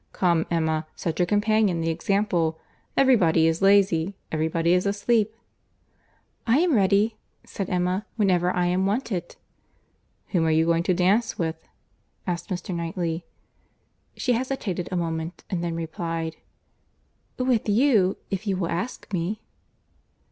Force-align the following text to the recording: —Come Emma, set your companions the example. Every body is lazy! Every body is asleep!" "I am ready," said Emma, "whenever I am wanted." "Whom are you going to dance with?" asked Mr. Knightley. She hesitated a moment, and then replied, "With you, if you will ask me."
—Come 0.13 0.47
Emma, 0.49 0.87
set 0.95 1.19
your 1.19 1.27
companions 1.27 1.85
the 1.85 1.91
example. 1.91 2.59
Every 2.97 3.15
body 3.15 3.45
is 3.45 3.61
lazy! 3.61 4.15
Every 4.31 4.47
body 4.47 4.73
is 4.73 4.87
asleep!" 4.87 5.35
"I 6.47 6.57
am 6.57 6.73
ready," 6.73 7.17
said 7.45 7.69
Emma, 7.69 8.07
"whenever 8.15 8.49
I 8.49 8.65
am 8.65 8.87
wanted." 8.87 9.35
"Whom 10.29 10.43
are 10.45 10.49
you 10.49 10.65
going 10.65 10.81
to 10.89 10.95
dance 10.95 11.37
with?" 11.37 11.67
asked 12.25 12.49
Mr. 12.49 12.73
Knightley. 12.73 13.25
She 14.17 14.33
hesitated 14.33 14.89
a 14.91 14.95
moment, 14.97 15.43
and 15.51 15.63
then 15.63 15.75
replied, 15.75 16.37
"With 17.37 17.69
you, 17.69 18.17
if 18.31 18.47
you 18.47 18.57
will 18.57 18.69
ask 18.69 19.13
me." 19.13 19.43